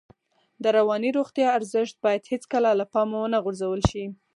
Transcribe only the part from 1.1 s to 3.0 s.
روغتیا ارزښت باید هېڅکله له